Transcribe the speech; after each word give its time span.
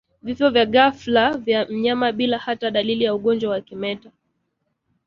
Vifo 0.23 0.49
vya 0.49 0.65
ghafla 0.65 1.37
vya 1.37 1.59
wanyama 1.65 2.11
bila 2.11 2.37
hata 2.37 2.71
dalili 2.71 3.03
ya 3.03 3.15
ugonjwa 3.15 3.51
wa 3.51 3.61
kimeta 3.61 4.11